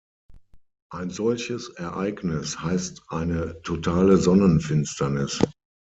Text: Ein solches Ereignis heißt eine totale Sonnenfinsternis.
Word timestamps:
Ein 0.91 1.11
solches 1.11 1.69
Ereignis 1.75 2.59
heißt 2.59 3.03
eine 3.09 3.61
totale 3.61 4.17
Sonnenfinsternis. 4.17 5.37